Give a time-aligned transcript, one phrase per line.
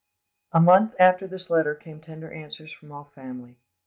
[0.51, 3.59] A month after this letter came tender answers from all the family.